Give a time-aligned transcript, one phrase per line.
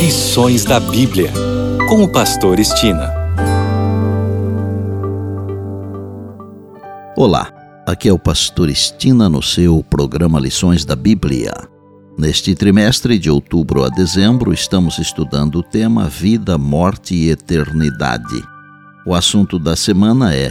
[0.00, 1.30] Lições da Bíblia,
[1.86, 3.12] com o Pastor Estina.
[7.14, 7.52] Olá,
[7.86, 11.52] aqui é o Pastor Estina no seu programa Lições da Bíblia.
[12.16, 18.42] Neste trimestre, de outubro a dezembro, estamos estudando o tema Vida, Morte e Eternidade.
[19.06, 20.50] O assunto da semana é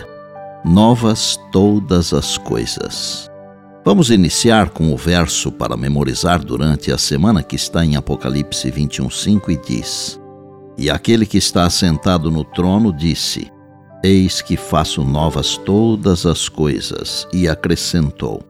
[0.64, 3.29] Novas Todas as Coisas.
[3.86, 9.50] Vamos iniciar com o verso para memorizar durante a semana que está em Apocalipse 21:5
[9.50, 10.20] e diz:
[10.78, 13.50] E aquele que está assentado no trono disse:
[14.04, 18.44] Eis que faço novas todas as coisas, e acrescentou: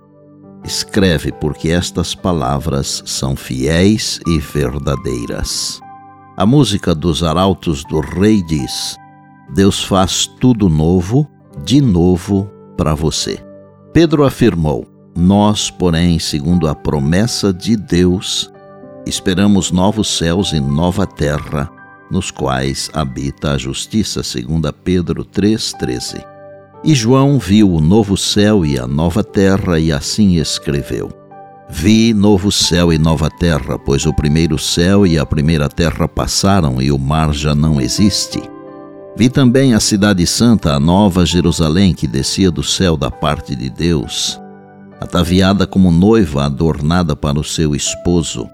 [0.66, 5.80] Escreve, porque estas palavras são fiéis e verdadeiras.
[6.36, 8.98] A música dos arautos do rei diz:
[9.54, 11.30] Deus faz tudo novo,
[11.64, 13.40] de novo para você.
[13.94, 18.52] Pedro afirmou: nós, porém, segundo a promessa de Deus,
[19.06, 21.70] esperamos novos céus e nova terra,
[22.12, 26.24] nos quais habita a justiça, segundo Pedro 3:13.
[26.84, 31.12] E João viu o novo céu e a nova terra e assim escreveu:
[31.70, 36.82] Vi novo céu e nova terra, pois o primeiro céu e a primeira terra passaram
[36.82, 38.42] e o mar já não existe.
[39.18, 43.70] Vi também a cidade santa, a nova Jerusalém, que descia do céu da parte de
[43.70, 44.40] Deus
[45.00, 48.50] ataviada como noiva adornada para o seu esposo.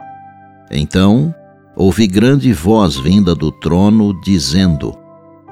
[0.69, 1.33] Então
[1.75, 4.95] ouvi grande voz vinda do trono, dizendo: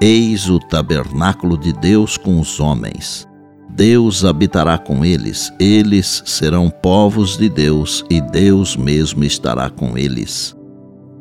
[0.00, 3.26] Eis o tabernáculo de Deus com os homens.
[3.70, 10.54] Deus habitará com eles, eles serão povos de Deus, e Deus mesmo estará com eles.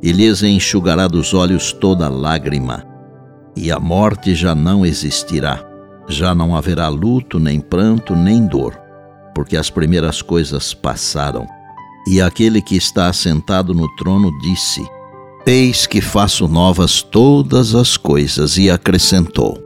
[0.03, 2.85] E lhes enxugará dos olhos toda lágrima,
[3.55, 5.67] e a morte já não existirá.
[6.07, 8.82] Já não haverá luto, nem pranto, nem dor
[9.33, 11.47] porque as primeiras coisas passaram.
[12.07, 14.85] E aquele que está assentado no trono disse:
[15.45, 19.57] Eis que faço novas todas as coisas, e acrescentou: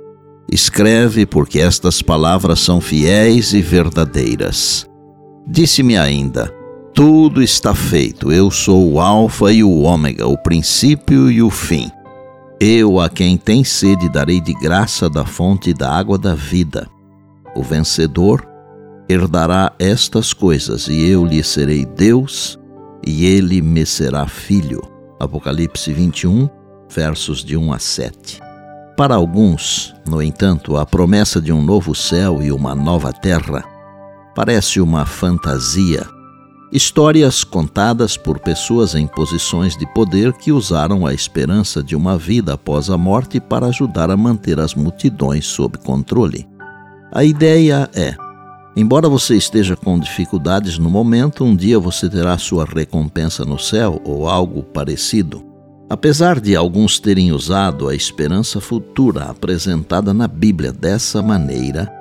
[0.51, 4.87] Escreve, porque estas palavras são fiéis e verdadeiras.
[5.47, 6.53] Disse-me ainda:
[6.93, 11.91] Tudo está feito, eu sou o Alfa e o Ômega, o princípio e o fim.
[12.59, 16.89] Eu, a quem tem sede, darei de graça da fonte da água da vida.
[17.55, 18.47] O vencedor
[19.09, 22.59] herdará estas coisas, e eu lhe serei Deus,
[23.05, 24.81] e ele me será filho.
[25.19, 26.49] Apocalipse 21,
[26.89, 28.41] versos de 1 a 7.
[28.97, 33.63] Para alguns, no entanto, a promessa de um novo céu e uma nova terra
[34.35, 36.05] parece uma fantasia.
[36.71, 42.53] Histórias contadas por pessoas em posições de poder que usaram a esperança de uma vida
[42.55, 46.47] após a morte para ajudar a manter as multidões sob controle.
[47.11, 48.15] A ideia é:
[48.77, 53.99] Embora você esteja com dificuldades no momento, um dia você terá sua recompensa no céu
[54.05, 55.43] ou algo parecido.
[55.89, 61.91] Apesar de alguns terem usado a esperança futura apresentada na Bíblia dessa maneira,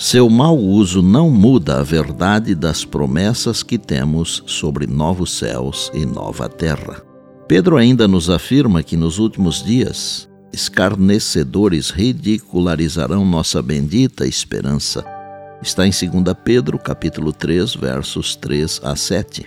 [0.00, 6.04] seu mau uso não muda a verdade das promessas que temos sobre novos céus e
[6.04, 7.04] nova terra.
[7.46, 15.19] Pedro ainda nos afirma que nos últimos dias escarnecedores ridicularizarão nossa bendita esperança
[15.62, 19.46] Está em 2 Pedro, capítulo 3, versos 3 a 7.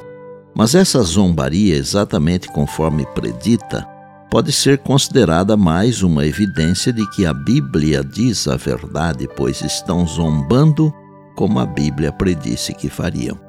[0.53, 3.83] Mas essa zombaria, exatamente conforme predita,
[4.29, 10.05] pode ser considerada mais uma evidência de que a Bíblia diz a verdade, pois estão
[10.05, 10.93] zombando
[11.35, 13.39] como a Bíblia predisse que fariam.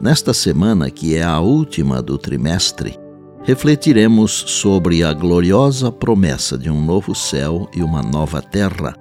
[0.00, 2.96] Nesta semana, que é a última do trimestre,
[3.42, 8.94] refletiremos sobre a gloriosa promessa de um novo céu e uma nova terra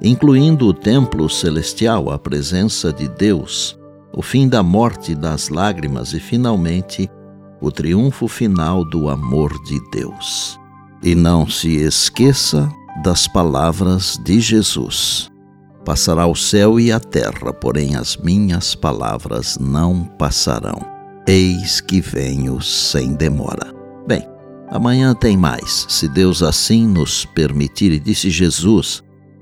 [0.00, 3.78] incluindo o templo celestial, a presença de Deus,
[4.12, 7.10] o fim da morte das lágrimas e, finalmente,
[7.60, 10.58] o triunfo final do amor de Deus.
[11.02, 12.70] E não se esqueça
[13.02, 15.30] das palavras de Jesus.
[15.84, 20.78] Passará o céu e a terra, porém as minhas palavras não passarão.
[21.26, 23.72] Eis que venho sem demora.
[24.06, 24.26] Bem,
[24.68, 29.02] amanhã tem mais, se Deus assim nos permitir, e disse Jesus